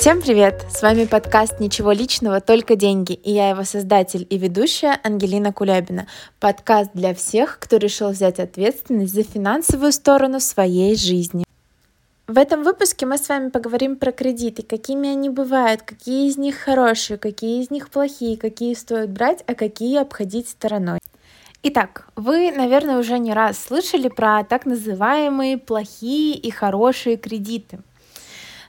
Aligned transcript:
Всем 0.00 0.22
привет! 0.22 0.64
С 0.70 0.82
вами 0.82 1.06
подкаст 1.06 1.58
«Ничего 1.58 1.90
личного, 1.90 2.40
только 2.40 2.76
деньги» 2.76 3.14
и 3.14 3.32
я 3.32 3.48
его 3.48 3.64
создатель 3.64 4.24
и 4.30 4.38
ведущая 4.38 4.96
Ангелина 5.02 5.52
Кулябина. 5.52 6.06
Подкаст 6.38 6.92
для 6.94 7.14
всех, 7.14 7.58
кто 7.58 7.78
решил 7.78 8.10
взять 8.10 8.38
ответственность 8.38 9.12
за 9.12 9.24
финансовую 9.24 9.90
сторону 9.90 10.38
своей 10.38 10.94
жизни. 10.94 11.44
В 12.28 12.38
этом 12.38 12.62
выпуске 12.62 13.06
мы 13.06 13.18
с 13.18 13.28
вами 13.28 13.48
поговорим 13.48 13.96
про 13.96 14.12
кредиты, 14.12 14.62
какими 14.62 15.10
они 15.10 15.30
бывают, 15.30 15.82
какие 15.82 16.28
из 16.28 16.38
них 16.38 16.54
хорошие, 16.58 17.18
какие 17.18 17.60
из 17.60 17.72
них 17.72 17.90
плохие, 17.90 18.36
какие 18.36 18.74
стоит 18.74 19.10
брать, 19.10 19.42
а 19.48 19.56
какие 19.56 19.98
обходить 19.98 20.48
стороной. 20.48 21.00
Итак, 21.64 22.06
вы, 22.14 22.52
наверное, 22.52 22.98
уже 22.98 23.18
не 23.18 23.34
раз 23.34 23.58
слышали 23.58 24.08
про 24.08 24.44
так 24.44 24.64
называемые 24.64 25.58
плохие 25.58 26.36
и 26.36 26.52
хорошие 26.52 27.16
кредиты. 27.16 27.80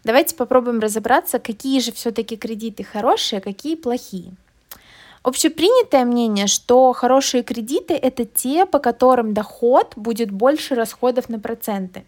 Давайте 0.04 0.36
попробуем 0.36 0.80
разобраться, 0.80 1.40
какие 1.40 1.80
же 1.80 1.92
все-таки 1.92 2.38
кредиты 2.38 2.84
хорошие, 2.84 3.40
а 3.40 3.42
какие 3.42 3.76
плохие. 3.76 4.34
Общепринятое 5.22 6.06
мнение, 6.06 6.48
что 6.48 6.94
хорошие 6.94 7.44
кредиты 7.44 7.94
это 7.94 8.26
те, 8.26 8.66
по 8.66 8.80
которым 8.80 9.34
доход 9.34 9.94
будет 9.96 10.32
больше 10.32 10.76
расходов 10.76 11.28
на 11.28 11.40
проценты. 11.40 12.06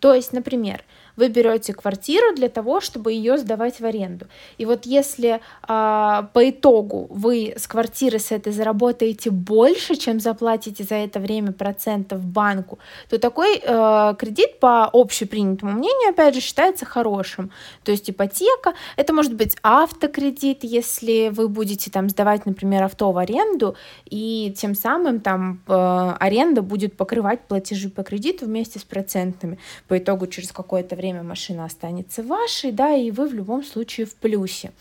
То 0.00 0.12
есть, 0.12 0.32
например, 0.32 0.82
вы 1.18 1.28
берете 1.28 1.74
квартиру 1.74 2.34
для 2.34 2.48
того, 2.48 2.80
чтобы 2.80 3.12
ее 3.12 3.36
сдавать 3.38 3.80
в 3.80 3.84
аренду. 3.84 4.26
И 4.56 4.64
вот 4.64 4.86
если 4.86 5.40
а, 5.62 6.30
по 6.32 6.48
итогу 6.48 7.08
вы 7.10 7.54
с 7.56 7.66
квартиры 7.66 8.18
с 8.18 8.30
этой 8.30 8.52
заработаете 8.52 9.30
больше, 9.30 9.96
чем 9.96 10.20
заплатите 10.20 10.84
за 10.84 10.94
это 10.94 11.18
время 11.18 11.52
процентов 11.52 12.24
банку, 12.24 12.78
то 13.10 13.18
такой 13.18 13.60
э, 13.62 14.14
кредит 14.18 14.60
по 14.60 14.88
общепринятому 14.92 15.72
мнению, 15.72 16.10
опять 16.10 16.34
же, 16.34 16.40
считается 16.40 16.86
хорошим. 16.86 17.50
То 17.82 17.90
есть 17.90 18.08
ипотека, 18.08 18.74
это 18.96 19.12
может 19.12 19.34
быть 19.34 19.56
автокредит, 19.62 20.62
если 20.62 21.30
вы 21.30 21.48
будете 21.48 21.90
там 21.90 22.08
сдавать, 22.08 22.46
например, 22.46 22.84
авто 22.84 23.10
в 23.10 23.18
аренду, 23.18 23.74
и 24.04 24.54
тем 24.56 24.74
самым 24.74 25.20
там 25.20 25.62
э, 25.66 26.14
аренда 26.20 26.62
будет 26.62 26.96
покрывать 26.96 27.40
платежи 27.40 27.88
по 27.88 28.02
кредиту 28.02 28.46
вместе 28.46 28.78
с 28.78 28.84
процентами. 28.84 29.58
По 29.88 29.98
итогу 29.98 30.26
через 30.28 30.52
какое-то 30.52 30.94
время 30.94 31.07
время 31.12 31.22
машина 31.22 31.64
останется 31.64 32.22
вашей, 32.22 32.72
да, 32.72 32.94
и 32.94 33.10
вы 33.10 33.28
в 33.28 33.34
любом 33.34 33.64
случае 33.64 34.06
в 34.06 34.14
плюсе. 34.14 34.72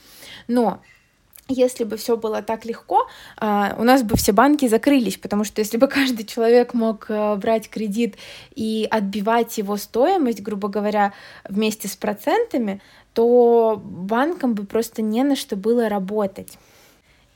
Но 0.47 0.79
если 1.49 1.85
бы 1.85 1.95
все 1.97 2.17
было 2.17 2.41
так 2.41 2.65
легко, 2.65 3.07
а, 3.37 3.75
у 3.77 3.83
нас 3.83 4.03
бы 4.03 4.17
все 4.17 4.33
банки 4.33 4.67
закрылись, 4.67 5.17
потому 5.17 5.43
что 5.43 5.61
если 5.61 5.77
бы 5.77 5.87
каждый 5.99 6.25
человек 6.25 6.73
мог 6.73 7.05
э, 7.09 7.35
брать 7.35 7.69
кредит 7.69 8.15
и 8.55 8.87
отбивать 8.89 9.57
его 9.57 9.77
стоимость, 9.77 10.41
грубо 10.41 10.67
говоря, 10.67 11.13
вместе 11.47 11.87
с 11.87 11.95
процентами, 11.95 12.81
то 13.13 13.81
банкам 13.83 14.53
бы 14.53 14.65
просто 14.65 15.01
не 15.01 15.23
на 15.23 15.35
что 15.35 15.55
было 15.55 15.89
работать. 15.89 16.57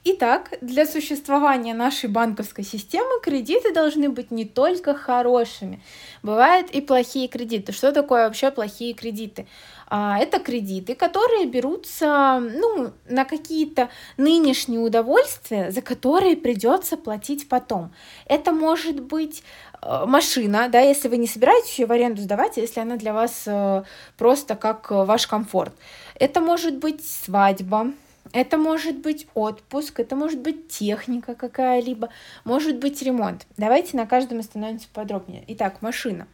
Итак, 0.04 0.58
для 0.62 0.88
существования 0.88 1.76
нашей 1.76 2.10
банковской 2.10 2.64
системы 2.64 3.22
кредиты 3.22 3.72
должны 3.72 4.10
быть 4.10 4.32
не 4.32 4.46
только 4.46 4.96
хорошими. 4.96 5.80
Бывают 6.24 6.72
и 6.72 6.82
плохие 6.82 7.28
кредиты. 7.28 7.72
Что 7.72 7.92
такое 7.92 8.26
вообще 8.26 8.50
плохие 8.50 8.96
кредиты? 8.96 9.46
А, 9.86 10.18
это 10.18 10.40
кредиты, 10.40 10.96
которые 10.96 11.46
берутся 11.46 12.40
ну, 12.40 12.94
на 13.10 13.26
какие-то 13.26 13.90
нынешние 14.18 14.80
удовольствия, 14.80 15.70
за 15.70 15.84
которые 15.84 16.36
придется 16.36 16.98
платить 16.98 17.48
потом. 17.48 17.94
Это 18.26 18.52
может 18.54 19.02
быть 19.02 19.44
э, 19.84 20.06
машина, 20.08 20.68
да, 20.70 20.80
если 20.80 21.10
вы 21.10 21.18
не 21.18 21.28
собираетесь 21.28 21.78
ее 21.78 21.86
в 21.86 21.92
аренду 21.92 22.24
сдавать, 22.24 22.58
а 22.58 22.62
если 22.62 22.80
она 22.80 22.96
для 22.96 23.14
вас 23.14 23.44
э, 23.46 23.84
просто 24.18 24.56
как 24.56 24.90
ваш 24.90 25.28
комфорт. 25.28 25.74
Это 26.16 26.42
может 26.42 26.78
быть 26.78 27.06
свадьба, 27.08 27.92
это 28.34 28.58
может 28.58 28.98
быть 28.98 29.28
отпуск, 29.34 30.00
это 30.00 30.16
может 30.16 30.40
быть 30.40 30.68
техника 30.68 31.36
какая-либо, 31.36 32.10
может 32.44 32.78
быть 32.78 33.02
ремонт. 33.02 33.46
Давайте 33.58 33.98
на 33.98 34.06
каждом 34.06 34.40
остановимся 34.40 34.88
подробнее. 34.94 35.44
Итак, 35.48 35.82
машина. 35.82 36.28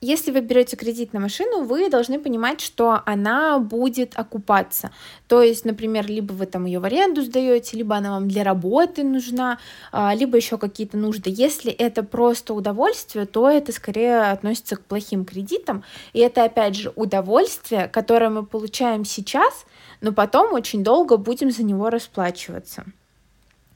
Если 0.00 0.30
вы 0.30 0.40
берете 0.42 0.76
кредит 0.76 1.12
на 1.12 1.18
машину, 1.18 1.64
вы 1.64 1.90
должны 1.90 2.20
понимать, 2.20 2.60
что 2.60 3.02
она 3.04 3.58
будет 3.58 4.12
окупаться. 4.16 4.92
То 5.26 5.42
есть, 5.42 5.64
например, 5.64 6.06
либо 6.06 6.32
вы 6.32 6.46
там 6.46 6.66
ее 6.66 6.78
в 6.78 6.84
аренду 6.84 7.22
сдаете, 7.22 7.76
либо 7.76 7.96
она 7.96 8.12
вам 8.12 8.28
для 8.28 8.44
работы 8.44 9.02
нужна, 9.02 9.58
а, 9.90 10.14
либо 10.14 10.36
еще 10.36 10.56
какие-то 10.56 10.96
нужды. 10.96 11.30
Если 11.34 11.72
это 11.72 12.04
просто 12.04 12.54
удовольствие, 12.54 13.26
то 13.26 13.50
это 13.50 13.72
скорее 13.72 14.30
относится 14.30 14.76
к 14.76 14.84
плохим 14.84 15.24
кредитам. 15.24 15.82
И 16.12 16.20
это, 16.20 16.44
опять 16.44 16.76
же, 16.76 16.92
удовольствие, 16.94 17.88
которое 17.88 18.30
мы 18.30 18.46
получаем 18.46 19.04
сейчас, 19.04 19.66
но 20.00 20.12
потом 20.12 20.52
очень 20.52 20.84
долго 20.84 21.16
будем 21.16 21.50
за 21.50 21.64
него 21.64 21.90
расплачиваться. 21.90 22.84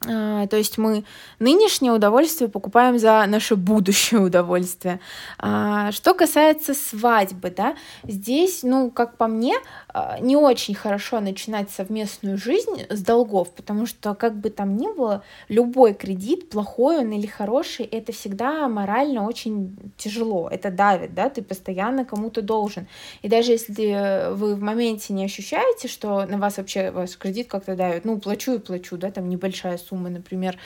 А, 0.07 0.47
то 0.47 0.57
есть 0.57 0.77
мы 0.77 1.03
нынешнее 1.39 1.91
удовольствие 1.91 2.49
покупаем 2.49 2.99
за 2.99 3.25
наше 3.27 3.55
будущее 3.55 4.19
удовольствие. 4.21 4.99
А, 5.39 5.91
что 5.91 6.13
касается 6.13 6.73
свадьбы, 6.73 7.49
да, 7.49 7.75
здесь, 8.03 8.63
ну, 8.63 8.91
как 8.91 9.17
по 9.17 9.27
мне, 9.27 9.55
а, 9.89 10.19
не 10.19 10.35
очень 10.35 10.75
хорошо 10.75 11.19
начинать 11.19 11.69
совместную 11.71 12.37
жизнь 12.37 12.85
с 12.89 13.01
долгов, 13.01 13.51
потому 13.51 13.85
что, 13.85 14.13
как 14.15 14.35
бы 14.35 14.49
там 14.49 14.75
ни 14.75 14.93
было, 14.93 15.23
любой 15.47 15.93
кредит, 15.93 16.49
плохой 16.49 16.97
он 16.99 17.11
или 17.11 17.27
хороший, 17.27 17.85
это 17.85 18.11
всегда 18.11 18.67
морально 18.67 19.25
очень 19.25 19.77
тяжело, 19.97 20.49
это 20.49 20.71
давит, 20.71 21.13
да, 21.13 21.29
ты 21.29 21.41
постоянно 21.41 22.05
кому-то 22.05 22.41
должен. 22.41 22.87
И 23.21 23.29
даже 23.29 23.51
если 23.51 24.33
вы 24.33 24.55
в 24.55 24.61
моменте 24.61 25.13
не 25.13 25.25
ощущаете, 25.25 25.87
что 25.87 26.25
на 26.25 26.37
вас 26.37 26.57
вообще 26.57 26.91
ваш 26.91 27.17
кредит 27.17 27.47
как-то 27.47 27.75
давит, 27.75 28.05
ну, 28.05 28.19
плачу 28.19 28.53
и 28.53 28.59
плачу, 28.59 28.97
да, 28.97 29.11
там 29.11 29.29
небольшая 29.29 29.77
сумма, 29.77 29.92
суммы, 29.93 30.09
например, 30.09 30.57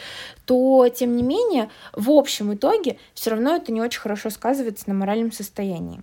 то, 0.46 0.88
тем 0.90 1.16
не 1.16 1.24
менее, 1.24 1.70
в 1.94 2.10
общем 2.10 2.54
итоге 2.54 2.98
все 3.14 3.32
равно 3.32 3.56
это 3.56 3.72
не 3.72 3.82
очень 3.82 4.00
хорошо 4.00 4.30
сказывается 4.30 4.86
на 4.88 4.94
моральном 4.94 5.32
состоянии. 5.32 6.02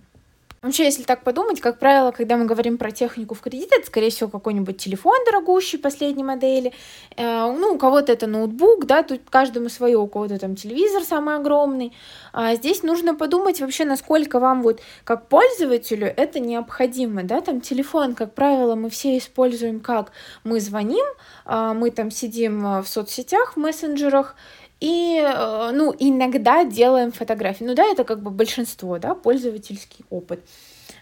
Вообще, 0.65 0.85
если 0.85 1.03
так 1.03 1.21
подумать, 1.21 1.61
как 1.61 1.77
правило, 1.77 2.09
когда 2.09 2.37
мы 2.37 2.45
говорим 2.45 2.79
про 2.79 2.89
технику 2.89 3.35
в 3.35 3.41
кредит, 3.41 3.69
это, 3.71 3.85
скорее 3.85 4.09
всего, 4.09 4.31
какой-нибудь 4.31 4.77
телефон 4.77 5.15
дорогущий 5.23 5.77
последней 5.77 6.23
модели, 6.23 6.73
э, 7.15 7.55
ну, 7.55 7.73
у 7.73 7.77
кого-то 7.77 8.11
это 8.11 8.25
ноутбук, 8.25 8.87
да, 8.87 9.03
тут 9.03 9.21
каждому 9.29 9.69
свое, 9.69 9.95
у 9.95 10.07
кого-то 10.07 10.39
там 10.39 10.55
телевизор 10.55 11.03
самый 11.03 11.35
огромный. 11.35 11.93
А 12.33 12.55
здесь 12.55 12.81
нужно 12.81 13.13
подумать 13.13 13.61
вообще, 13.61 13.85
насколько 13.85 14.39
вам 14.39 14.63
вот 14.63 14.81
как 15.03 15.27
пользователю 15.27 16.07
это 16.07 16.39
необходимо, 16.39 17.21
да, 17.21 17.41
там 17.41 17.61
телефон, 17.61 18.15
как 18.15 18.33
правило, 18.33 18.73
мы 18.73 18.89
все 18.89 19.19
используем 19.19 19.79
как 19.79 20.13
мы 20.43 20.59
звоним, 20.59 21.05
э, 21.45 21.73
мы 21.75 21.91
там 21.91 22.09
сидим 22.09 22.81
в 22.81 22.87
соцсетях, 22.87 23.53
в 23.55 23.59
мессенджерах, 23.59 24.35
и, 24.79 25.21
э, 25.23 25.71
ну, 25.73 25.93
иногда 25.97 26.63
делаем 26.63 27.11
фотографии. 27.11 27.63
Ну 27.63 27.75
да, 27.75 27.83
это 27.85 28.03
как 28.03 28.21
бы 28.21 28.31
большинство, 28.31 28.97
да, 28.99 29.15
пользовательский 29.15 30.05
опыт. 30.09 30.41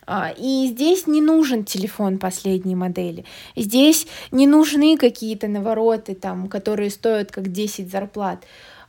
А, 0.06 0.34
и 0.38 0.67
здесь 0.67 1.07
не 1.07 1.22
нужен 1.22 1.63
телефон 1.63 2.17
последней 2.19 2.75
модели. 2.75 3.25
Здесь 3.56 4.07
не 4.31 4.47
нужны 4.47 4.97
какие-то 4.97 5.47
навороты, 5.47 6.13
там, 6.16 6.47
которые 6.47 6.89
стоят 6.89 7.31
как 7.31 7.51
10 7.51 7.89
зарплат. 7.89 8.44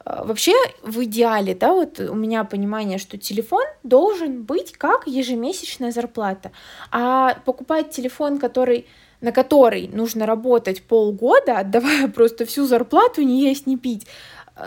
А, 0.05 0.25
вообще, 0.25 0.53
в 0.83 1.05
идеале, 1.05 1.55
да, 1.55 1.73
вот 1.73 2.01
у 2.01 2.15
меня 2.15 2.45
понимание, 2.45 2.99
что 2.99 3.17
телефон 3.17 3.65
должен 3.83 4.43
быть 4.43 4.73
как 4.73 5.07
ежемесячная 5.07 5.93
зарплата. 5.93 6.53
А 6.91 7.39
покупать 7.45 7.91
телефон, 7.91 8.39
который 8.39 8.87
на 9.21 9.33
который 9.33 9.89
нужно 9.89 10.27
работать 10.27 10.83
полгода, 10.83 11.59
отдавая 11.59 12.09
просто 12.15 12.45
всю 12.45 12.67
зарплату, 12.67 13.23
не 13.23 13.41
есть, 13.41 13.67
не 13.67 13.79
пить, 13.79 14.07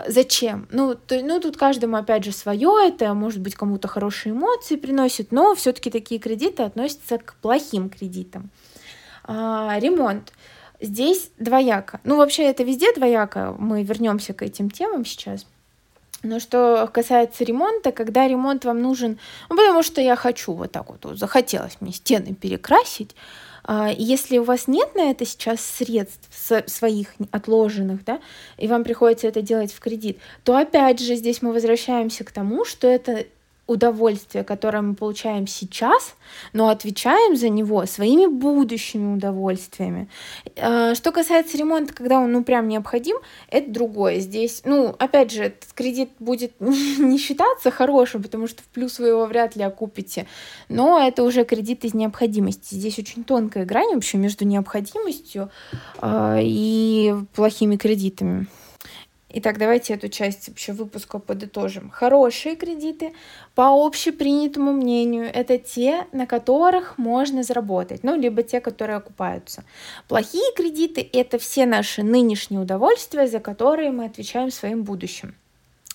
зачем? 0.06 0.68
Ну, 0.70 0.94
то, 0.94 1.18
ну, 1.22 1.40
тут 1.40 1.56
каждому, 1.56 1.96
опять 1.96 2.24
же, 2.24 2.32
свое, 2.32 2.88
это, 2.88 3.14
может 3.14 3.40
быть, 3.40 3.54
кому-то 3.54 3.88
хорошие 3.88 4.32
эмоции 4.32 4.76
приносит, 4.76 5.32
но 5.32 5.54
все-таки 5.54 5.90
такие 5.90 6.20
кредиты 6.20 6.62
относятся 6.62 7.18
к 7.18 7.34
плохим 7.40 7.88
кредитам. 7.88 8.50
А, 9.24 9.78
ремонт. 9.78 10.32
Здесь 10.80 11.30
двояко. 11.38 12.00
Ну, 12.04 12.16
вообще, 12.16 12.44
это 12.44 12.62
везде 12.62 12.92
двояко. 12.94 13.54
Мы 13.58 13.82
вернемся 13.82 14.32
к 14.32 14.42
этим 14.42 14.70
темам 14.70 15.04
сейчас. 15.04 15.46
Но 16.22 16.40
что 16.40 16.88
касается 16.92 17.44
ремонта, 17.44 17.92
когда 17.92 18.26
ремонт 18.26 18.64
вам 18.64 18.82
нужен, 18.82 19.18
ну, 19.48 19.56
потому 19.56 19.82
что 19.82 20.00
я 20.00 20.16
хочу 20.16 20.52
вот 20.52 20.72
так 20.72 20.90
вот, 20.90 21.04
вот 21.04 21.18
захотелось 21.18 21.78
мне 21.80 21.92
стены 21.92 22.34
перекрасить, 22.34 23.14
если 23.96 24.38
у 24.38 24.44
вас 24.44 24.66
нет 24.66 24.94
на 24.94 25.10
это 25.10 25.26
сейчас 25.26 25.60
средств 25.60 26.28
своих 26.66 27.08
отложенных, 27.30 28.04
да, 28.04 28.20
и 28.56 28.66
вам 28.66 28.82
приходится 28.82 29.26
это 29.26 29.42
делать 29.42 29.72
в 29.72 29.80
кредит, 29.80 30.18
то 30.44 30.56
опять 30.56 31.00
же 31.00 31.14
здесь 31.16 31.42
мы 31.42 31.52
возвращаемся 31.52 32.24
к 32.24 32.32
тому, 32.32 32.64
что 32.64 32.88
это 32.88 33.26
удовольствие, 33.68 34.44
которое 34.44 34.80
мы 34.80 34.94
получаем 34.94 35.46
сейчас, 35.46 36.14
но 36.54 36.70
отвечаем 36.70 37.36
за 37.36 37.50
него 37.50 37.84
своими 37.84 38.26
будущими 38.26 39.14
удовольствиями. 39.14 40.08
Э, 40.56 40.94
что 40.94 41.12
касается 41.12 41.58
ремонта, 41.58 41.92
когда 41.92 42.18
он 42.18 42.32
ну 42.32 42.42
прям 42.42 42.66
необходим, 42.66 43.16
это 43.48 43.70
другое. 43.70 44.20
Здесь, 44.20 44.62
ну, 44.64 44.96
опять 44.98 45.30
же, 45.30 45.44
этот 45.44 45.72
кредит 45.74 46.10
будет 46.18 46.52
не 46.60 47.18
считаться 47.18 47.70
хорошим, 47.70 48.22
потому 48.22 48.48
что 48.48 48.62
в 48.62 48.66
плюс 48.66 48.98
вы 48.98 49.08
его 49.08 49.26
вряд 49.26 49.54
ли 49.54 49.62
окупите, 49.62 50.26
но 50.70 51.06
это 51.06 51.22
уже 51.22 51.44
кредит 51.44 51.84
из 51.84 51.92
необходимости. 51.92 52.74
Здесь 52.74 52.98
очень 52.98 53.22
тонкая 53.22 53.66
грань 53.66 53.94
вообще 53.94 54.16
между 54.16 54.46
необходимостью 54.46 55.50
э, 56.00 56.38
и 56.42 57.14
плохими 57.34 57.76
кредитами. 57.76 58.46
Итак, 59.30 59.58
давайте 59.58 59.92
эту 59.92 60.08
часть 60.08 60.48
вообще 60.48 60.72
выпуска 60.72 61.18
подытожим. 61.18 61.90
Хорошие 61.90 62.56
кредиты, 62.56 63.12
по 63.54 63.84
общепринятому 63.84 64.72
мнению, 64.72 65.26
это 65.26 65.58
те, 65.58 66.06
на 66.12 66.26
которых 66.26 66.96
можно 66.96 67.42
заработать, 67.42 68.02
ну, 68.04 68.16
либо 68.16 68.42
те, 68.42 68.60
которые 68.60 68.96
окупаются. 68.96 69.64
Плохие 70.08 70.54
кредиты— 70.56 71.06
это 71.12 71.38
все 71.38 71.66
наши 71.66 72.02
нынешние 72.02 72.60
удовольствия, 72.60 73.26
за 73.26 73.38
которые 73.40 73.90
мы 73.90 74.06
отвечаем 74.06 74.50
своим 74.50 74.82
будущим. 74.82 75.34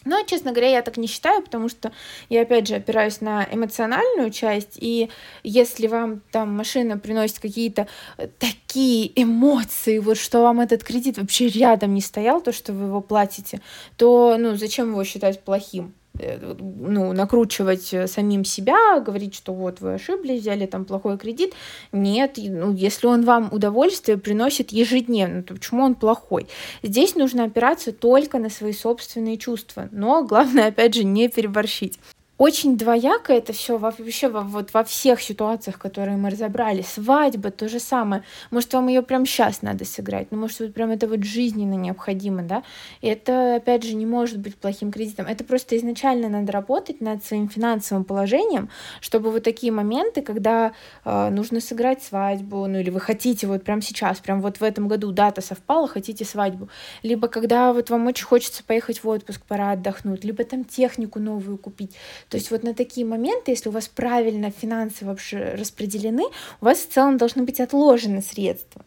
Но, 0.06 0.22
честно 0.24 0.52
говоря, 0.52 0.70
я 0.70 0.82
так 0.82 0.98
не 0.98 1.08
считаю, 1.08 1.42
потому 1.42 1.70
что 1.70 1.92
я, 2.30 2.42
опять 2.42 2.68
же, 2.68 2.76
опираюсь 2.76 3.22
на 3.22 3.48
эмоциональную 3.52 4.32
часть, 4.32 4.78
и 4.78 5.10
если 5.44 5.88
вам 5.88 6.22
там 6.32 6.56
машина 6.56 6.98
приносит 6.98 7.40
какие-то 7.40 7.88
э, 8.18 8.28
такие 8.40 9.12
эмоции, 9.22 10.00
вот 10.00 10.18
что 10.18 10.42
вам 10.42 10.60
этот 10.60 10.84
кредит 10.84 11.18
вообще 11.18 11.48
рядом 11.48 11.94
не 11.94 12.02
стоял, 12.02 12.42
то, 12.42 12.52
что 12.52 12.74
вы 12.74 12.88
его 12.88 13.02
платите, 13.02 13.62
то, 13.98 14.36
ну, 14.38 14.56
зачем 14.56 14.90
его 14.92 15.04
считать 15.04 15.42
плохим? 15.44 15.94
Э, 16.24 16.56
ну, 16.60 17.14
накручивать 17.14 17.94
э, 17.94 18.08
самим 18.08 18.46
себя, 18.46 19.00
говорить, 19.00 19.36
что 19.36 19.54
вот 19.54 19.82
вы 19.82 19.94
ошиблись, 19.94 20.42
взяли 20.42 20.66
там 20.66 20.86
плохой 20.86 21.18
кредит. 21.18 21.54
Нет, 21.92 22.34
ну, 22.38 22.74
если 22.74 23.08
он 23.08 23.24
вам 23.24 23.50
удовольствие 23.52 24.18
приносит 24.18 24.72
ежедневно, 24.72 25.44
то 25.44 25.54
почему 25.54 25.84
он 25.84 25.96
плохой? 25.96 26.48
Здесь 26.82 27.16
нужно 27.16 27.46
опираться 27.46 27.92
только 27.92 28.40
на 28.40 28.50
свои 28.50 28.74
собственные 28.74 29.38
чувства, 29.38 29.90
но 29.92 30.24
главное, 30.24 30.68
опять 30.70 30.96
же, 30.96 31.04
не 31.04 31.30
переборщить 31.30 32.00
очень 32.38 32.78
двояко 32.78 33.32
это 33.32 33.54
все 33.54 33.78
вообще 33.78 34.28
во, 34.28 34.42
вот 34.42 34.74
во 34.74 34.84
всех 34.84 35.22
ситуациях, 35.22 35.78
которые 35.78 36.18
мы 36.18 36.32
разобрали. 36.32 36.82
Свадьба 36.82 37.52
то 37.52 37.70
же 37.70 37.80
самое. 37.80 38.24
Может, 38.50 38.74
вам 38.74 38.88
ее 38.88 39.04
прямо 39.04 39.26
сейчас 39.26 39.62
надо 39.62 39.86
сыграть, 39.86 40.32
но 40.32 40.38
может, 40.38 40.60
вот 40.60 40.74
прям 40.74 40.90
это 40.90 41.08
вот 41.08 41.24
жизненно 41.24 41.76
необходимо, 41.76 42.42
да. 42.42 42.64
И 43.02 43.08
это, 43.08 43.56
опять 43.58 43.84
же, 43.84 43.94
не 43.94 44.08
может 44.08 44.40
быть 44.40 44.56
плохим 44.56 44.92
кредитом. 44.92 45.28
Это 45.28 45.44
просто 45.44 45.78
изначально 45.78 46.28
надо 46.28 46.52
работать 46.52 47.02
над 47.02 47.24
своим 47.24 47.50
финансовым 47.50 48.04
положением, 48.04 48.70
чтобы 49.00 49.32
вот 49.32 49.44
такие 49.44 49.72
моменты, 49.72 50.24
когда 50.24 50.74
э, 51.06 51.30
нужно 51.30 51.62
сыграть 51.62 52.04
свадьбу, 52.04 52.66
ну 52.66 52.80
или 52.80 52.90
вы 52.90 53.00
хотите 53.00 53.46
вот 53.46 53.64
прямо 53.64 53.82
сейчас, 53.82 54.20
прям 54.20 54.42
вот 54.42 54.58
в 54.58 54.64
этом 54.64 54.88
году 54.88 55.12
дата 55.12 55.42
совпала, 55.42 55.88
хотите 55.88 56.26
свадьбу, 56.26 56.68
либо 57.04 57.28
когда 57.28 57.74
вот 57.74 57.92
вам 57.92 58.08
очень 58.08 58.26
хочется 58.26 58.64
поехать 58.64 59.04
в 59.04 59.08
отпуск, 59.08 59.42
пора 59.48 59.72
отдохнуть, 59.72 60.24
либо 60.24 60.44
там 60.44 60.66
технику 60.66 61.20
новую 61.20 61.60
купить 61.60 61.96
то 62.34 62.38
есть 62.38 62.50
вот 62.50 62.64
на 62.64 62.74
такие 62.74 63.06
моменты, 63.06 63.52
если 63.52 63.70
у 63.70 63.72
вас 63.72 63.88
правильно 63.88 64.50
финансы 64.50 65.06
вообще 65.06 65.54
распределены, 65.54 66.24
у 66.62 66.66
вас 66.66 66.80
в 66.80 66.90
целом 66.90 67.18
должны 67.18 67.44
быть 67.44 67.60
отложены 67.60 68.24
средства. 68.24 68.84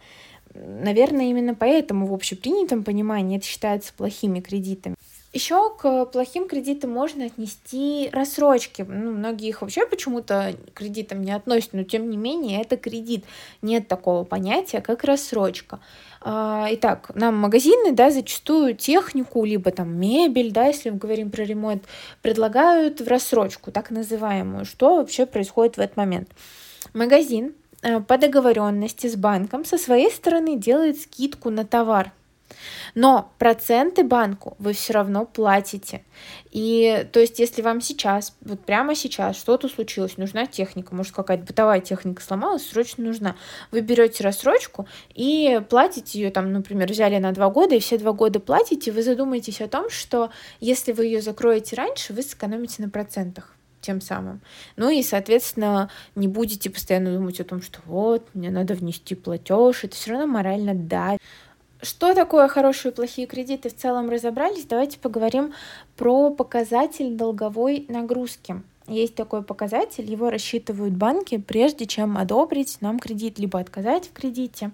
Наверное, 0.53 1.27
именно 1.27 1.55
поэтому 1.55 2.09
в 2.09 2.13
общепринятом 2.13 2.83
понимании 2.83 3.39
это 3.39 3.47
считается 3.47 3.93
плохими 3.97 4.41
кредитами. 4.41 4.96
Еще 5.37 5.71
к 5.77 6.07
плохим 6.07 6.49
кредитам 6.49 6.93
можно 6.93 7.27
отнести 7.27 8.09
рассрочки. 8.11 8.87
Ну, 8.89 9.13
многие 9.13 9.51
их 9.51 9.61
вообще 9.61 9.85
почему-то 9.85 10.55
кредитам 10.73 11.21
не 11.21 11.31
относят, 11.31 11.75
но 11.75 11.83
тем 11.83 12.09
не 12.09 12.17
менее 12.17 12.63
это 12.63 12.79
кредит. 12.79 13.27
Нет 13.61 13.87
такого 13.87 14.25
понятия, 14.25 14.81
как 14.81 15.05
рассрочка. 15.05 15.79
А, 16.23 16.69
итак, 16.71 17.11
нам 17.15 17.37
магазины, 17.37 17.93
да, 17.93 18.11
зачастую 18.11 18.75
технику, 18.77 19.45
либо 19.45 19.71
там 19.73 19.95
мебель, 20.01 20.53
да, 20.53 20.69
если 20.69 20.89
мы 20.89 20.97
говорим 20.97 21.31
про 21.31 21.43
ремонт, 21.43 21.85
предлагают 22.23 23.03
в 23.03 23.07
рассрочку, 23.07 23.71
так 23.71 23.91
называемую. 23.91 24.65
Что 24.65 24.97
вообще 24.97 25.27
происходит 25.27 25.77
в 25.77 25.81
этот 25.81 25.99
момент? 25.99 26.31
Магазин 26.95 27.53
э, 27.83 28.01
по 28.01 28.17
договоренности 28.17 29.07
с 29.07 29.17
банком 29.17 29.67
со 29.67 29.77
своей 29.77 30.11
стороны 30.11 30.57
делает 30.57 30.99
скидку 30.99 31.51
на 31.51 31.67
товар, 31.67 32.13
но 32.95 33.33
проценты 33.39 34.05
банку 34.05 34.57
вы 34.59 34.73
все 34.73 34.93
равно 34.93 35.25
платите. 35.25 36.03
И 36.51 37.07
то 37.13 37.21
есть, 37.21 37.39
если 37.39 37.63
вам 37.63 37.81
сейчас, 37.81 38.37
вот 38.41 38.61
прямо 38.65 38.95
сейчас 38.95 39.37
что-то 39.37 39.69
случилось, 39.69 40.17
нужна 40.17 40.47
техника, 40.47 40.95
может 40.95 41.15
какая-то 41.15 41.45
бытовая 41.45 41.81
техника 41.81 42.23
сломалась, 42.23 42.67
срочно 42.67 43.05
нужна, 43.05 43.37
вы 43.71 43.81
берете 43.81 44.25
рассрочку 44.25 44.89
и 45.15 45.61
платите 45.69 46.19
ее 46.19 46.31
там, 46.31 46.53
например, 46.53 46.89
взяли 46.89 47.19
на 47.19 47.33
два 47.33 47.51
года 47.51 47.75
и 47.75 47.81
все 47.81 47.99
два 47.99 48.13
года 48.13 48.41
платите, 48.41 48.93
вы 48.93 49.03
задумаетесь 49.03 49.61
о 49.61 49.69
том, 49.69 49.91
что 49.91 50.31
если 50.61 50.93
вы 50.93 51.07
ее 51.07 51.21
закроете 51.21 51.77
раньше, 51.77 52.13
вы 52.13 52.23
сэкономите 52.23 52.83
на 52.83 52.89
процентах 52.89 53.57
тем 53.87 54.01
самым. 54.01 54.41
Ну 54.77 54.91
и, 54.91 55.03
соответственно, 55.03 55.91
не 56.17 56.27
будете 56.27 56.71
постоянно 56.71 57.15
думать 57.15 57.41
о 57.41 57.45
том, 57.45 57.63
что 57.63 57.79
вот, 57.85 58.29
мне 58.35 58.51
надо 58.51 58.75
внести 58.75 59.15
платеж, 59.15 59.85
это 59.85 59.95
все 59.95 60.11
равно 60.13 60.27
морально 60.27 60.75
давит. 60.75 61.21
Что 61.83 62.15
такое 62.15 62.49
хорошие 62.49 62.93
и 62.93 62.95
плохие 62.95 63.27
кредиты? 63.27 63.69
В 63.69 63.77
целом 63.77 64.09
разобрались. 64.09 64.65
Давайте 64.65 64.99
поговорим 64.99 65.53
про 65.97 66.31
показатель 66.31 67.15
долговой 67.15 67.85
нагрузки. 67.89 68.63
Есть 68.89 69.15
такой 69.17 69.43
показатель, 69.43 70.09
его 70.09 70.31
рассчитывают 70.31 70.95
банки, 70.95 71.39
прежде 71.39 71.87
чем 71.87 72.17
одобрить 72.17 72.79
нам 72.81 72.99
кредит, 72.99 73.39
либо 73.39 73.59
отказать 73.59 74.07
в 74.07 74.13
кредите. 74.13 74.71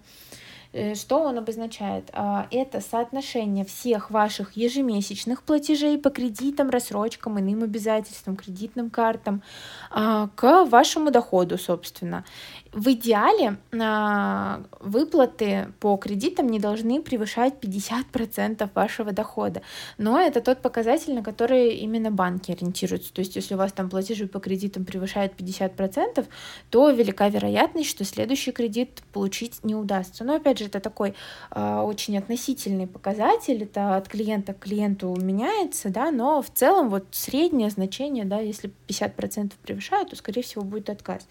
Э, 0.73 0.95
что 0.95 1.21
он 1.21 1.39
обозначает? 1.39 2.11
А, 2.13 2.47
это 2.51 2.81
соотношение 2.81 3.65
всех 3.65 4.11
ваших 4.11 4.57
ежемесячных 4.57 5.43
платежей 5.43 5.99
по 5.99 6.11
кредитам, 6.11 6.71
рассрочкам, 6.71 7.39
иным 7.39 7.63
обязательствам, 7.63 8.37
кредитным 8.37 8.91
картам 8.91 9.43
а, 9.91 10.29
к 10.35 10.65
вашему 10.65 11.11
доходу, 11.11 11.59
собственно. 11.59 12.25
В 12.73 12.91
идеале 12.93 13.59
а, 13.79 14.63
выплаты 14.81 15.69
по 15.79 15.99
кредитам 15.99 16.49
не 16.49 16.59
должны 16.59 17.03
превышать 17.03 17.53
50% 17.61 18.67
вашего 18.75 19.13
дохода, 19.13 19.61
но 19.99 20.19
это 20.19 20.41
тот 20.41 20.63
показатель, 20.63 21.13
на 21.13 21.23
который 21.23 21.75
именно 21.75 22.11
банки 22.11 22.51
ориентируются. 22.51 23.13
То 23.13 23.21
есть 23.21 23.37
если 23.37 23.57
у 23.57 23.59
вас 23.59 23.73
там 23.73 23.91
платежи 23.91 24.27
по 24.27 24.41
кредитам 24.41 24.87
превышают 24.87 25.35
50%, 25.37 26.27
то 26.71 26.89
велика 26.89 27.29
вероятность, 27.29 27.91
что 27.91 28.05
следующий 28.05 28.53
кредит 28.53 29.03
получить 29.13 29.63
не 29.63 29.75
удастся. 29.75 30.25
Но 30.25 30.37
опять 30.37 30.59
же, 30.59 30.65
это 30.65 30.81
такой 30.81 31.13
э, 31.51 31.81
очень 31.81 32.17
относительный 32.17 32.87
показатель, 32.87 33.65
это 33.65 33.97
от 33.97 34.09
клиента 34.09 34.55
к 34.55 34.61
клиенту 34.61 35.15
меняется, 35.21 35.91
да, 35.91 36.11
но 36.11 36.41
в 36.41 36.49
целом 36.49 36.89
вот 36.89 37.05
среднее 37.11 37.69
значение, 37.69 38.25
да, 38.25 38.39
если 38.39 38.73
50% 38.89 39.53
превышают, 39.63 40.09
то, 40.09 40.17
скорее 40.17 40.41
всего, 40.41 40.65
будет 40.65 40.89
отказ. 40.89 41.29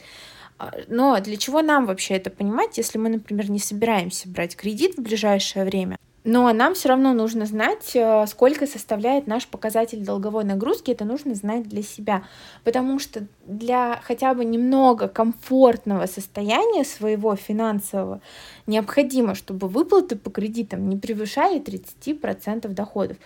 А, 0.62 0.72
но 0.88 1.20
для 1.20 1.38
чего 1.38 1.64
нам 1.64 1.88
вообще 1.88 2.14
это 2.16 2.30
понимать, 2.30 2.78
если 2.78 3.00
мы, 3.00 3.10
например, 3.10 3.50
не 3.50 3.58
собираемся 3.58 4.30
брать 4.30 4.56
кредит 4.56 4.96
в 4.96 5.02
ближайшее 5.02 5.66
время? 5.66 5.98
Но 6.24 6.54
нам 6.54 6.76
все 6.76 6.90
равно 6.90 7.14
нужно 7.14 7.48
знать, 7.48 7.96
э, 7.96 8.28
сколько 8.28 8.68
составляет 8.68 9.26
наш 9.26 9.48
показатель 9.48 10.06
долговой 10.06 10.44
нагрузки. 10.44 10.92
Это 10.92 11.04
нужно 11.04 11.34
знать 11.34 11.68
для 11.68 11.82
себя. 11.82 12.26
Потому 12.64 13.00
что 13.00 13.26
для 13.48 14.00
хотя 14.04 14.36
бы 14.36 14.46
немного 14.46 15.08
комфортного 15.08 16.06
состояния 16.06 16.86
своего 16.86 17.36
финансового 17.36 18.22
необходимо, 18.68 19.34
чтобы 19.34 19.68
выплаты 19.68 20.16
по 20.16 20.30
кредитам 20.30 20.88
не 20.90 20.96
превышали 20.98 21.60
30% 21.60 22.68
доходов. 22.68 23.18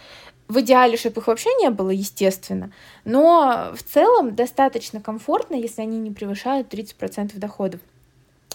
В 0.47 0.59
идеале, 0.59 0.95
чтобы 0.95 1.21
их 1.21 1.27
вообще 1.27 1.49
не 1.59 1.69
было, 1.71 1.89
естественно, 1.89 2.71
но 3.03 3.73
в 3.75 3.81
целом 3.81 4.35
достаточно 4.35 5.01
комфортно, 5.01 5.55
если 5.55 5.81
они 5.81 5.97
не 5.97 6.11
превышают 6.11 6.71
30% 6.71 7.37
доходов. 7.39 7.81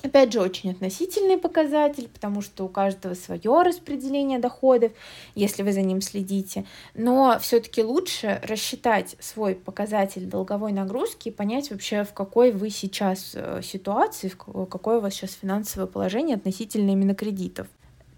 Опять 0.02 0.32
же, 0.32 0.40
очень 0.40 0.70
относительный 0.70 1.36
показатель, 1.36 2.08
потому 2.08 2.40
что 2.40 2.64
у 2.64 2.68
каждого 2.68 3.14
свое 3.14 3.62
распределение 3.62 4.38
доходов, 4.38 4.92
если 5.34 5.62
вы 5.62 5.72
за 5.72 5.82
ним 5.82 6.00
следите. 6.00 6.64
Но 6.94 7.38
все-таки 7.40 7.82
лучше 7.82 8.40
рассчитать 8.42 9.16
свой 9.20 9.54
показатель 9.54 10.24
долговой 10.24 10.72
нагрузки 10.72 11.28
и 11.28 11.32
понять 11.32 11.70
вообще, 11.70 12.04
в 12.04 12.14
какой 12.14 12.50
вы 12.50 12.70
сейчас 12.70 13.32
э, 13.34 13.60
ситуации, 13.62 14.28
в 14.28 14.66
какое 14.66 14.98
у 14.98 15.00
вас 15.00 15.14
сейчас 15.14 15.32
финансовое 15.34 15.86
положение 15.86 16.36
относительно 16.36 16.90
именно 16.90 17.14
кредитов. 17.14 17.66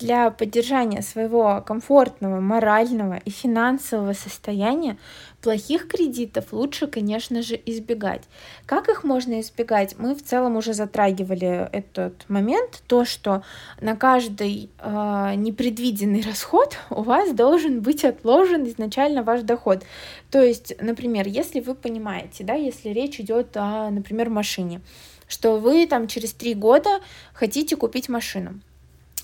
Для 0.03 0.31
поддержания 0.31 1.03
своего 1.03 1.63
комфортного, 1.67 2.41
морального 2.41 3.21
и 3.25 3.31
финансового 3.31 4.13
состояния 4.13 4.97
плохих 5.43 5.89
кредитов 5.89 6.53
лучше, 6.53 6.87
конечно 6.87 7.43
же, 7.43 7.61
избегать. 7.67 8.23
Как 8.67 8.89
их 8.89 9.05
можно 9.05 9.41
избегать? 9.41 9.97
Мы 9.99 10.15
в 10.15 10.23
целом 10.23 10.57
уже 10.57 10.73
затрагивали 10.73 11.69
этот 11.73 12.29
момент, 12.29 12.83
то, 12.87 13.05
что 13.05 13.43
на 13.81 13.97
каждый 13.97 14.71
э, 14.79 15.33
непредвиденный 15.37 16.23
расход 16.27 16.77
у 16.91 17.03
вас 17.03 17.33
должен 17.33 17.81
быть 17.81 18.05
отложен 18.05 18.67
изначально 18.69 19.23
ваш 19.23 19.43
доход. 19.43 19.85
То 20.31 20.41
есть, 20.43 20.75
например, 20.81 21.27
если 21.27 21.61
вы 21.61 21.75
понимаете, 21.75 22.45
да, 22.45 22.55
если 22.55 22.91
речь 22.91 23.19
идет 23.19 23.57
о, 23.57 23.91
например, 23.91 24.31
машине, 24.31 24.81
что 25.27 25.57
вы 25.59 25.87
там 25.87 26.07
через 26.07 26.33
три 26.33 26.55
года 26.55 27.01
хотите 27.33 27.77
купить 27.77 28.09
машину. 28.09 28.61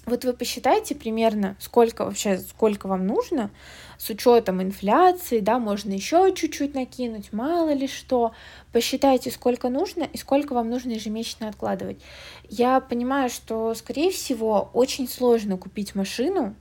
Вот 0.07 0.25
вы 0.25 0.33
посчитайте 0.33 0.95
примерно, 0.95 1.57
сколько 1.61 2.05
вообще, 2.05 2.39
сколько 2.39 2.87
вам 2.87 3.07
нужно, 3.07 3.51
с 3.99 4.09
учетом 4.11 4.63
инфляции, 4.63 5.41
да, 5.41 5.59
можно 5.59 5.93
еще 5.93 6.33
чуть-чуть 6.35 6.75
накинуть, 6.75 7.33
мало 7.33 7.73
ли 7.73 7.89
что. 7.89 8.33
Посчитайте, 8.73 9.31
сколько 9.31 9.69
нужно 9.69 10.05
и 10.05 10.17
сколько 10.17 10.55
вам 10.55 10.71
нужно 10.71 10.93
ежемесячно 10.93 11.49
откладывать. 11.49 12.01
Я 12.49 12.81
понимаю, 12.81 13.29
что, 13.29 13.75
скорее 13.75 14.11
всего, 14.11 14.71
очень 14.73 15.09
сложно 15.09 15.59
купить 15.59 15.95
машину 15.95 16.55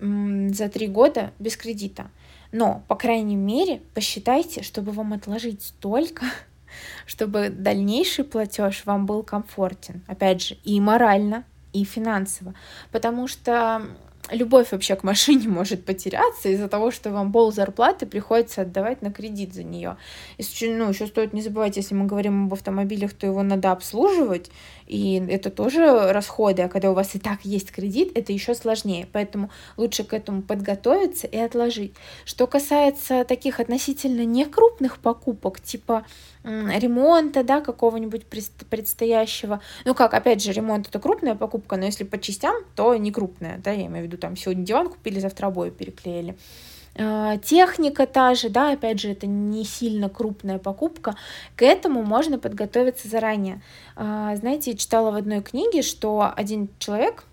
за 0.00 0.68
три 0.68 0.88
года 0.88 1.32
без 1.38 1.56
кредита. 1.56 2.10
Но, 2.52 2.82
по 2.88 2.96
крайней 2.96 3.36
мере, 3.36 3.82
посчитайте, 3.94 4.62
чтобы 4.62 4.92
вам 4.92 5.12
отложить 5.12 5.62
столько, 5.62 6.24
чтобы 7.06 7.50
дальнейший 7.50 8.24
платеж 8.24 8.84
вам 8.86 9.06
был 9.06 9.22
комфортен. 9.22 10.02
Опять 10.06 10.42
же, 10.42 10.56
и 10.64 10.80
морально, 10.80 11.44
и 11.80 11.84
финансово. 11.84 12.54
Потому 12.90 13.28
что 13.28 13.82
любовь 14.30 14.72
вообще 14.72 14.96
к 14.96 15.02
машине 15.02 15.48
может 15.48 15.84
потеряться 15.84 16.48
из-за 16.48 16.68
того, 16.68 16.90
что 16.90 17.10
вам 17.10 17.32
пол 17.32 17.52
зарплаты 17.52 18.06
приходится 18.06 18.62
отдавать 18.62 19.02
на 19.02 19.12
кредит 19.12 19.54
за 19.54 19.62
нее. 19.62 19.96
И, 20.38 20.44
ну, 20.68 20.88
еще 20.88 21.06
стоит 21.06 21.32
не 21.32 21.42
забывать, 21.42 21.76
если 21.76 21.94
мы 21.94 22.06
говорим 22.06 22.46
об 22.46 22.54
автомобилях, 22.54 23.12
то 23.12 23.26
его 23.26 23.42
надо 23.42 23.72
обслуживать, 23.72 24.50
и 24.86 25.22
это 25.28 25.50
тоже 25.50 26.12
расходы, 26.12 26.62
а 26.62 26.68
когда 26.68 26.90
у 26.90 26.94
вас 26.94 27.14
и 27.14 27.18
так 27.18 27.44
есть 27.44 27.72
кредит, 27.72 28.12
это 28.14 28.32
еще 28.32 28.54
сложнее. 28.54 29.08
Поэтому 29.12 29.50
лучше 29.76 30.04
к 30.04 30.12
этому 30.12 30.42
подготовиться 30.42 31.26
и 31.26 31.36
отложить. 31.36 31.94
Что 32.24 32.46
касается 32.46 33.24
таких 33.24 33.60
относительно 33.60 34.24
некрупных 34.24 34.98
покупок, 34.98 35.60
типа 35.60 36.04
ремонта, 36.46 37.42
да, 37.42 37.60
какого-нибудь 37.60 38.24
предстоящего. 38.70 39.60
Ну 39.84 39.94
как, 39.94 40.14
опять 40.14 40.42
же, 40.42 40.52
ремонт 40.52 40.86
это 40.86 41.00
крупная 41.00 41.34
покупка, 41.34 41.76
но 41.76 41.86
если 41.86 42.04
по 42.04 42.18
частям, 42.18 42.54
то 42.76 42.94
не 42.94 43.10
крупная, 43.10 43.58
да, 43.58 43.72
я 43.72 43.86
имею 43.86 44.04
в 44.04 44.06
виду, 44.06 44.15
там 44.16 44.36
сегодня 44.36 44.64
диван 44.64 44.88
купили, 44.88 45.18
завтра 45.18 45.46
обои 45.46 45.70
переклеили. 45.70 46.36
А, 46.98 47.36
техника 47.38 48.06
та 48.06 48.34
же, 48.34 48.48
да, 48.48 48.72
опять 48.72 49.00
же, 49.00 49.10
это 49.10 49.26
не 49.26 49.64
сильно 49.64 50.08
крупная 50.08 50.58
покупка, 50.58 51.16
к 51.54 51.62
этому 51.62 52.02
можно 52.02 52.38
подготовиться 52.38 53.08
заранее. 53.08 53.60
А, 53.96 54.34
знаете, 54.36 54.76
читала 54.76 55.10
в 55.10 55.16
одной 55.16 55.42
книге, 55.42 55.82
что 55.82 56.32
один 56.34 56.68
человек, 56.78 57.24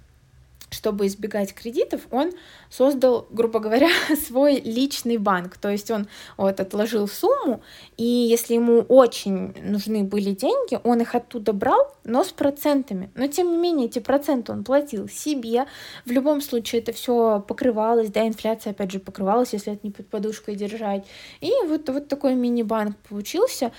чтобы 0.73 1.07
избегать 1.07 1.53
кредитов, 1.53 2.01
он 2.11 2.31
создал, 2.69 3.27
грубо 3.29 3.59
говоря, 3.59 3.89
свой 4.27 4.59
личный 4.59 5.17
банк. 5.17 5.57
То 5.57 5.69
есть 5.69 5.91
он 5.91 6.07
вот 6.37 6.59
отложил 6.59 7.07
сумму, 7.07 7.61
и 7.97 8.03
если 8.03 8.55
ему 8.55 8.81
очень 8.81 9.53
нужны 9.61 10.03
были 10.03 10.31
деньги, 10.31 10.79
он 10.83 11.01
их 11.01 11.15
оттуда 11.15 11.53
брал, 11.53 11.95
но 12.03 12.23
с 12.23 12.29
процентами. 12.29 13.09
Но 13.15 13.27
тем 13.27 13.51
не 13.51 13.57
менее, 13.57 13.87
эти 13.87 13.99
проценты 13.99 14.51
он 14.51 14.63
платил 14.63 15.07
себе. 15.07 15.65
В 16.05 16.11
любом 16.11 16.41
случае 16.41 16.81
это 16.81 16.91
все 16.91 17.43
покрывалось, 17.47 18.09
да, 18.09 18.27
инфляция 18.27 18.71
опять 18.71 18.91
же 18.91 18.99
покрывалась, 18.99 19.53
если 19.53 19.73
это 19.73 19.81
не 19.83 19.91
под 19.91 20.07
подушкой 20.09 20.55
держать. 20.55 21.05
И 21.41 21.51
вот, 21.67 21.87
вот 21.89 22.07
такой 22.07 22.35
мини-банк 22.35 22.97
получился. 23.09 23.71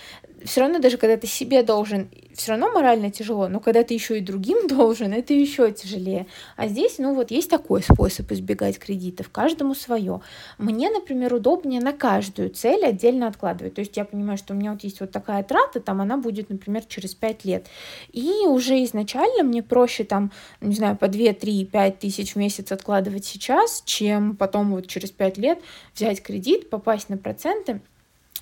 Все 0.45 0.61
равно 0.61 0.79
даже 0.79 0.99
когда 0.99 1.17
ты 1.17 1.27
себе 1.27 1.63
должен, 1.63 2.11
все 2.35 2.51
равно 2.53 2.71
морально 2.71 3.11
тяжело, 3.11 3.49
но 3.49 3.61
когда 3.61 3.83
ты 3.83 3.95
еще 3.95 4.19
и 4.19 4.21
другим 4.21 4.69
должен, 4.69 5.13
это 5.13 5.33
еще 5.33 5.73
тяжелее. 5.73 6.27
А 6.57 6.69
здесь, 6.69 6.99
ну 6.99 7.15
вот, 7.15 7.31
есть 7.31 7.49
такой 7.49 7.83
способ 7.83 8.31
избегать 8.31 8.79
кредитов, 8.79 9.31
каждому 9.31 9.75
свое. 9.75 10.21
Мне, 10.59 10.91
например, 10.91 11.33
удобнее 11.33 11.81
на 11.81 11.95
каждую 11.95 12.51
цель 12.51 12.85
отдельно 12.85 13.27
откладывать. 13.27 13.75
То 13.75 13.81
есть 13.81 13.97
я 13.97 14.05
понимаю, 14.05 14.37
что 14.37 14.53
у 14.53 14.57
меня 14.57 14.73
вот 14.73 14.85
есть 14.85 15.01
вот 15.01 15.11
такая 15.11 15.43
трата, 15.43 15.81
там 15.81 16.03
она 16.03 16.19
будет, 16.19 16.51
например, 16.51 16.85
через 16.85 17.15
5 17.15 17.45
лет. 17.47 17.67
И 18.13 18.47
уже 18.47 18.85
изначально 18.85 19.45
мне 19.45 19.63
проще 19.63 20.05
там, 20.05 20.31
не 20.61 20.75
знаю, 20.75 20.97
по 20.99 21.09
2, 21.09 21.33
3, 21.33 21.65
5 21.65 21.99
тысяч 21.99 22.35
в 22.35 22.37
месяц 22.37 22.71
откладывать 22.71 23.25
сейчас, 23.25 23.83
чем 23.87 24.37
потом 24.37 24.73
вот 24.73 24.89
через 24.89 25.11
5 25.11 25.39
лет 25.39 25.59
взять 25.95 26.23
кредит, 26.23 26.69
попасть 26.69 27.09
на 27.09 27.17
проценты 27.17 27.81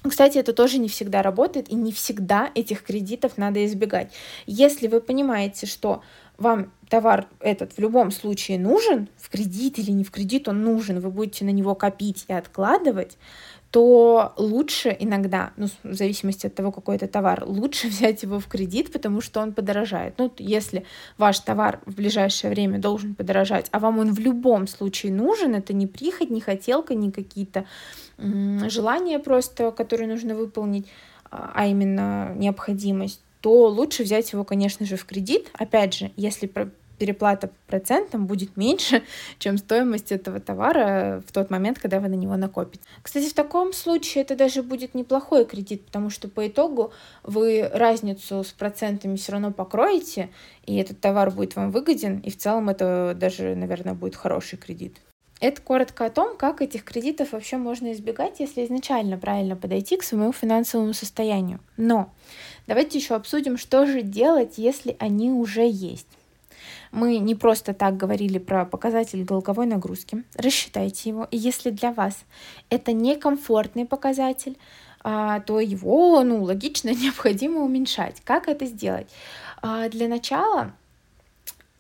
кстати, 0.09 0.39
это 0.39 0.53
тоже 0.53 0.79
не 0.79 0.89
всегда 0.89 1.23
работает, 1.23 1.69
и 1.69 1.75
не 1.75 1.93
всегда 1.93 2.51
этих 2.55 2.83
кредитов 2.83 3.39
надо 3.39 3.65
избегать. 3.65 4.13
Если 4.47 4.89
вы 4.89 5.01
понимаете, 5.01 5.67
что 5.67 6.03
вам 6.39 6.73
товар 6.89 7.27
этот 7.41 7.73
в 7.75 7.79
любом 7.79 8.11
случае 8.11 8.59
нужен, 8.59 9.09
в 9.17 9.31
кредит 9.31 9.79
или 9.79 9.91
не 9.93 10.05
в 10.05 10.11
кредит 10.11 10.49
он 10.49 10.65
нужен, 10.65 10.99
вы 11.01 11.11
будете 11.11 11.45
на 11.45 11.51
него 11.51 11.75
копить 11.75 12.25
и 12.29 12.33
откладывать, 12.33 13.17
то 13.73 14.35
лучше 14.37 14.95
иногда, 15.01 15.53
ну, 15.57 15.67
в 15.83 15.95
зависимости 15.95 16.47
от 16.47 16.55
того, 16.55 16.73
какой 16.73 16.97
это 16.97 17.09
товар, 17.09 17.45
лучше 17.47 17.89
взять 17.89 18.23
его 18.23 18.39
в 18.39 18.47
кредит, 18.47 18.93
потому 18.93 19.23
что 19.23 19.41
он 19.41 19.55
подорожает. 19.55 20.15
Ну, 20.19 20.31
если 20.39 20.85
ваш 21.17 21.41
товар 21.41 21.81
в 21.87 21.95
ближайшее 21.95 22.51
время 22.51 22.79
должен 22.79 23.15
подорожать, 23.15 23.69
а 23.71 23.79
вам 23.79 23.99
он 23.99 24.13
в 24.13 24.19
любом 24.19 24.67
случае 24.67 25.13
нужен, 25.13 25.55
это 25.55 25.73
не 25.73 25.87
прихоть, 25.87 26.29
не 26.29 26.43
хотелка, 26.43 26.95
не 26.95 27.11
какие-то 27.11 27.65
желания 28.69 29.19
просто, 29.19 29.71
которые 29.71 30.09
нужно 30.09 30.35
выполнить, 30.35 30.87
а, 31.31 31.53
а 31.55 31.67
именно 31.67 32.33
необходимость, 32.37 33.21
то 33.41 33.69
лучше 33.69 34.05
взять 34.05 34.33
его, 34.33 34.45
конечно 34.45 34.87
же, 34.87 34.97
в 34.97 35.05
кредит. 35.05 35.51
Опять 35.55 35.95
же, 35.95 36.13
если 36.17 36.47
переплата 37.03 37.49
по 37.49 37.55
процентам 37.67 38.27
будет 38.27 38.57
меньше, 38.57 39.03
чем 39.41 39.59
стоимость 39.59 40.13
этого 40.13 40.39
товара 40.39 41.21
в 41.27 41.33
тот 41.33 41.51
момент, 41.51 41.81
когда 41.81 41.99
вы 41.99 42.09
на 42.09 42.15
него 42.15 42.37
накопите. 42.37 42.85
Кстати, 43.03 43.29
в 43.29 43.35
таком 43.35 43.73
случае 43.73 44.23
это 44.23 44.37
даже 44.37 44.63
будет 44.63 44.95
неплохой 44.95 45.45
кредит, 45.45 45.85
потому 45.85 46.11
что 46.11 46.29
по 46.29 46.47
итогу 46.47 46.93
вы 47.25 47.69
разницу 47.73 48.45
с 48.45 48.53
процентами 48.53 49.17
все 49.17 49.33
равно 49.33 49.51
покроете, 49.51 50.31
и 50.65 50.77
этот 50.77 51.01
товар 51.01 51.33
будет 51.33 51.57
вам 51.57 51.73
выгоден, 51.73 52.21
и 52.21 52.31
в 52.31 52.39
целом 52.39 52.69
это 52.69 53.17
даже, 53.19 53.57
наверное, 53.57 53.95
будет 53.95 54.15
хороший 54.15 54.57
кредит. 54.57 54.99
Это 55.43 55.61
коротко 55.61 56.07
о 56.07 56.11
том, 56.11 56.37
как 56.37 56.63
этих 56.63 56.85
кредитов 56.85 57.33
вообще 57.33 57.57
можно 57.57 57.91
избегать, 57.93 58.39
если 58.39 58.65
изначально 58.65 59.19
правильно 59.19 59.57
подойти 59.57 59.97
к 59.97 60.05
своему 60.05 60.33
финансовому 60.33 60.93
состоянию. 60.93 61.59
Но 61.77 62.13
давайте 62.69 62.97
еще 62.99 63.17
обсудим, 63.17 63.59
что 63.59 63.85
же 63.85 64.03
делать, 64.03 64.55
если 64.57 64.95
они 65.01 65.33
уже 65.33 65.69
есть. 65.69 66.07
Мы 66.93 67.19
не 67.19 67.35
просто 67.35 67.75
так 67.75 67.97
говорили 67.97 68.39
про 68.39 68.65
показатель 68.65 69.25
долговой 69.25 69.67
нагрузки. 69.67 70.23
Рассчитайте 70.37 71.09
его. 71.09 71.27
И 71.33 71.37
если 71.39 71.71
для 71.71 71.91
вас 71.91 72.19
это 72.71 72.93
некомфортный 72.93 73.85
показатель, 73.85 74.57
а, 75.03 75.41
то 75.41 75.59
его, 75.59 76.23
ну, 76.23 76.45
логично 76.45 76.91
необходимо 76.95 77.63
уменьшать. 77.63 78.21
Как 78.23 78.47
это 78.47 78.65
сделать? 78.67 79.09
А, 79.61 79.89
для 79.89 80.07
начала 80.07 80.73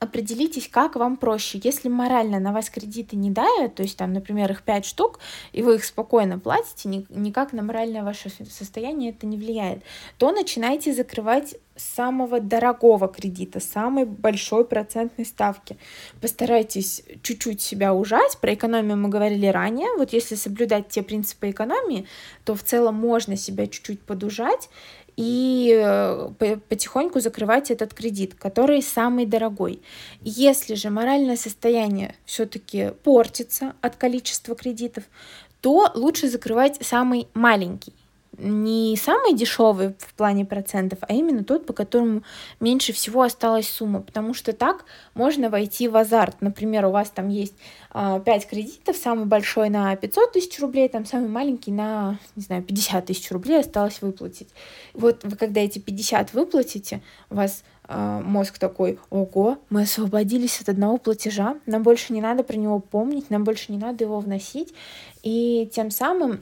определитесь, 0.03 0.69
как 0.69 0.97
вам 0.97 1.17
проще. 1.17 1.61
Если 1.63 1.89
морально 1.89 2.41
на 2.41 2.53
вас 2.53 2.71
кредиты 2.71 3.15
не 3.15 3.31
давят, 3.31 3.77
то 3.77 3.83
есть 3.83 3.97
там, 3.97 4.13
например, 4.13 4.51
их 4.51 4.63
5 4.63 4.85
штук, 4.85 5.21
и 5.53 5.63
вы 5.63 5.77
их 5.77 5.85
спокойно 5.85 6.41
платите, 6.41 6.89
никак 6.89 7.53
на 7.53 7.63
моральное 7.63 8.03
ваше 8.03 8.29
состояние 8.51 9.11
это 9.11 9.27
не 9.27 9.37
влияет, 9.37 9.83
то 10.19 10.33
начинайте 10.33 10.93
закрывать 10.93 11.55
самого 11.77 12.41
дорогого 12.41 13.09
кредита, 13.09 13.61
самой 13.61 14.05
большой 14.05 14.65
процентной 14.65 15.25
ставки. 15.25 15.77
Постарайтесь 16.21 17.03
чуть-чуть 17.23 17.61
себя 17.61 17.95
ужать. 17.95 18.39
Про 18.41 18.55
экономию 18.55 18.97
мы 18.97 19.09
говорили 19.09 19.47
ранее. 19.47 19.89
Вот 19.97 20.13
если 20.13 20.35
соблюдать 20.35 20.89
те 20.89 21.03
принципы 21.03 21.51
экономии, 21.51 22.07
то 22.45 22.55
в 22.55 22.63
целом 22.63 22.97
можно 22.97 23.37
себя 23.37 23.67
чуть-чуть 23.67 24.01
подужать 24.01 24.69
и 25.17 25.73
э, 25.75 26.57
потихоньку 26.69 27.21
закрывать 27.21 27.71
этот 27.71 27.95
кредит, 27.95 28.35
который 28.35 28.83
самый 28.83 29.27
дорогой. 29.27 29.83
Если 30.23 30.75
же 30.75 30.91
моральное 30.91 31.37
состояние 31.37 32.15
все-таки 32.25 32.93
портится 33.03 33.75
от 33.81 33.97
количества 33.97 34.55
кредитов, 34.55 35.05
то 35.61 35.91
лучше 35.95 36.29
закрывать 36.29 36.79
самый 36.85 37.29
маленький 37.35 37.93
не 38.43 38.97
самый 38.97 39.35
дешевый 39.35 39.95
в 39.99 40.15
плане 40.15 40.45
процентов, 40.45 40.99
а 41.03 41.15
именно 41.15 41.45
тот, 41.45 41.65
по 41.67 41.73
которому 41.73 42.23
меньше 42.61 42.93
всего 42.93 43.23
осталась 43.23 43.69
сумма, 43.69 44.01
потому 44.01 44.35
что 44.35 44.53
так 44.53 44.85
можно 45.15 45.49
войти 45.49 45.89
в 45.89 45.97
азарт. 45.97 46.37
Например, 46.41 46.87
у 46.87 46.91
вас 46.91 47.11
там 47.11 47.29
есть 47.29 47.55
э, 47.95 48.21
5 48.25 48.49
кредитов, 48.49 48.97
самый 48.97 49.27
большой 49.27 49.69
на 49.69 49.95
500 49.95 50.33
тысяч 50.33 50.59
рублей, 50.61 50.89
там 50.89 51.07
самый 51.07 51.29
маленький 51.29 51.71
на, 51.71 52.19
не 52.37 52.43
знаю, 52.43 52.63
50 52.63 53.07
тысяч 53.07 53.31
рублей 53.31 53.61
осталось 53.61 54.03
выплатить. 54.03 54.49
Вот 54.93 55.25
вы 55.25 55.37
когда 55.37 55.61
эти 55.61 55.79
50 55.79 56.35
выплатите, 56.35 57.01
у 57.31 57.37
вас 57.37 57.63
а, 57.85 58.21
мозг 58.21 58.59
такой, 58.59 58.99
ого, 59.11 59.59
мы 59.69 59.83
освободились 59.83 60.61
от 60.61 60.69
одного 60.69 60.99
платежа, 60.99 61.57
нам 61.67 61.83
больше 61.83 62.13
не 62.13 62.21
надо 62.21 62.43
про 62.43 62.57
него 62.57 62.79
помнить, 62.79 63.29
нам 63.31 63.45
больше 63.45 63.73
не 63.73 63.79
надо 63.79 64.05
его 64.05 64.21
вносить, 64.21 64.73
и 65.23 65.71
тем 65.73 65.91
самым 65.91 66.41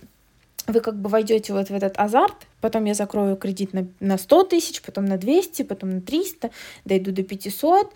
вы 0.72 0.80
как 0.80 1.00
бы 1.00 1.08
войдете 1.08 1.52
вот 1.52 1.68
в 1.68 1.74
этот 1.74 1.98
азарт, 1.98 2.46
потом 2.60 2.84
я 2.84 2.94
закрою 2.94 3.36
кредит 3.36 3.72
на, 3.72 3.86
на 4.00 4.18
100 4.18 4.44
тысяч, 4.44 4.82
потом 4.82 5.04
на 5.04 5.16
200, 5.16 5.62
потом 5.62 5.90
на 5.90 6.00
300, 6.00 6.50
дойду 6.84 7.12
до 7.12 7.22
500, 7.22 7.92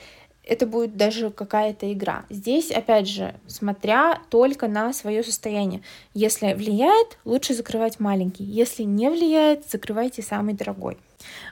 это 0.47 0.67
будет 0.67 0.97
даже 0.97 1.31
какая-то 1.31 1.91
игра. 1.93 2.27
Здесь, 2.29 2.71
опять 2.71 3.09
же, 3.09 3.35
смотря 3.47 4.21
только 4.31 4.69
на 4.69 4.93
свое 4.93 5.23
состояние. 5.23 5.83
Если 6.13 6.53
влияет, 6.53 7.19
лучше 7.25 7.55
закрывать 7.55 7.99
маленький. 7.99 8.45
Если 8.45 8.83
не 8.83 9.09
влияет, 9.09 9.69
закрывайте 9.71 10.23
самый 10.23 10.55
дорогой. 10.55 10.99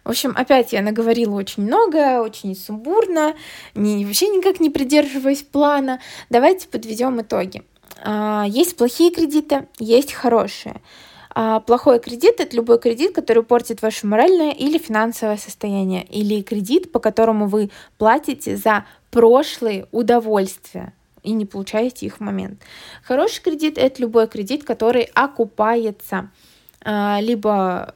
В 0.05 0.11
общем, 0.11 0.35
опять 0.37 0.73
я 0.73 0.83
наговорила 0.83 1.35
очень 1.35 1.63
много, 1.63 2.21
очень 2.21 2.55
сумбурно, 2.55 3.35
не, 3.75 4.05
вообще 4.05 4.29
никак 4.29 4.61
не 4.61 4.69
придерживаясь 4.69 5.43
плана. 5.43 6.01
Давайте 6.29 6.69
подведем 6.69 7.21
итоги. 7.21 7.63
А, 8.05 8.45
есть 8.47 8.77
плохие 8.77 9.11
кредиты, 9.11 9.69
есть 9.79 10.13
хорошие. 10.13 10.81
А 11.35 11.61
плохой 11.61 11.99
кредит— 11.99 12.35
это 12.41 12.57
любой 12.57 12.79
кредит, 12.79 13.15
который 13.15 13.43
портит 13.43 13.81
ваше 13.81 14.07
моральное 14.07 14.53
или 14.53 14.79
финансовое 14.79 15.39
состояние, 15.39 16.05
или 16.05 16.43
кредит, 16.43 16.93
по 16.93 16.99
которому 16.99 17.47
вы 17.47 17.71
платите 17.97 18.57
за 18.57 18.85
прошлые 19.11 19.87
удовольствия 19.93 20.93
и 21.23 21.33
не 21.33 21.47
получаете 21.47 22.07
их 22.07 22.19
в 22.19 22.21
момент. 22.21 22.61
Хороший 23.03 23.43
кредит— 23.43 23.77
это 23.79 24.03
любой 24.03 24.29
кредит, 24.29 24.65
который 24.65 25.09
окупается, 25.15 26.31
а, 26.85 27.19
либо 27.21 27.95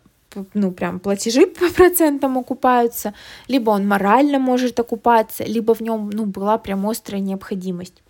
ну, 0.55 0.71
прям 0.73 1.00
платежи 1.00 1.47
по 1.61 1.69
процентам 1.71 2.38
окупаются, 2.38 3.12
либо 3.49 3.71
он 3.71 3.87
морально 3.87 4.38
может 4.38 4.78
окупаться, 4.81 5.45
либо 5.45 5.75
в 5.75 5.81
нем, 5.81 6.11
ну, 6.11 6.25
была 6.25 6.57
прям 6.59 6.87
острая 6.88 7.21
необходимость. 7.21 8.02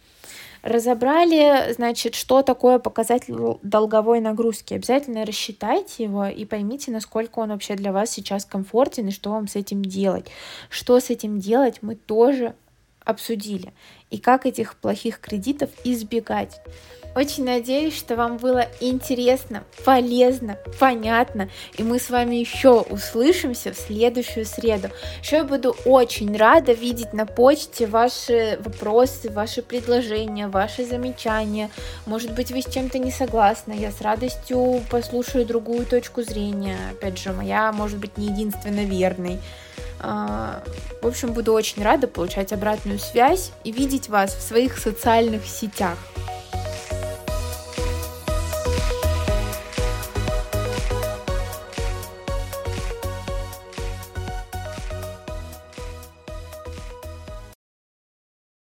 Разобрали, 0.62 1.72
значит, 1.72 2.14
что 2.14 2.42
такое 2.42 2.78
показатель 2.78 3.58
долговой 3.62 4.20
нагрузки. 4.20 4.74
Обязательно 4.74 5.24
рассчитайте 5.24 6.04
его 6.04 6.26
и 6.26 6.44
поймите, 6.44 6.90
насколько 6.90 7.38
он 7.40 7.50
вообще 7.50 7.74
для 7.74 7.92
вас 7.92 8.10
сейчас 8.10 8.44
комфортен 8.44 9.08
и 9.08 9.12
что 9.12 9.30
вам 9.30 9.48
с 9.48 9.56
этим 9.56 9.82
делать. 9.82 10.26
Что 10.68 11.00
с 11.00 11.10
этим 11.10 11.38
делать, 11.38 11.78
мы 11.82 11.94
тоже 11.94 12.54
обсудили. 13.06 13.72
И 14.10 14.18
как 14.18 14.44
этих 14.44 14.76
плохих 14.76 15.20
кредитов 15.20 15.70
избегать. 15.84 16.60
Очень 17.16 17.44
надеюсь, 17.44 17.96
что 17.96 18.14
вам 18.14 18.36
было 18.36 18.66
интересно, 18.78 19.64
полезно, 19.86 20.58
понятно, 20.78 21.48
и 21.78 21.82
мы 21.82 21.98
с 21.98 22.10
вами 22.10 22.36
еще 22.36 22.80
услышимся 22.82 23.72
в 23.72 23.76
следующую 23.76 24.44
среду. 24.44 24.90
Еще 25.22 25.36
я 25.36 25.44
буду 25.44 25.74
очень 25.86 26.36
рада 26.36 26.74
видеть 26.74 27.14
на 27.14 27.24
почте 27.24 27.86
ваши 27.86 28.58
вопросы, 28.62 29.30
ваши 29.30 29.62
предложения, 29.62 30.48
ваши 30.48 30.84
замечания. 30.84 31.70
Может 32.04 32.34
быть, 32.34 32.50
вы 32.50 32.60
с 32.60 32.66
чем-то 32.66 32.98
не 32.98 33.10
согласны, 33.10 33.72
я 33.72 33.92
с 33.92 34.02
радостью 34.02 34.82
послушаю 34.90 35.46
другую 35.46 35.86
точку 35.86 36.20
зрения. 36.20 36.76
Опять 36.90 37.18
же, 37.18 37.32
моя 37.32 37.72
может 37.72 37.96
быть 37.96 38.18
не 38.18 38.26
единственно 38.26 38.84
верной. 38.84 39.38
А, 40.00 40.62
в 41.02 41.06
общем, 41.06 41.32
буду 41.32 41.52
очень 41.52 41.82
рада 41.82 42.06
получать 42.06 42.52
обратную 42.52 42.98
связь 42.98 43.52
и 43.64 43.72
видеть 43.72 44.08
вас 44.08 44.34
в 44.34 44.42
своих 44.42 44.78
социальных 44.78 45.46
сетях. 45.46 45.98